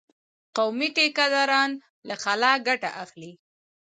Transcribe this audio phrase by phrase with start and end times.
[0.57, 1.71] قومي ټيکه داران
[2.07, 3.31] له خلا ګټه اخلي.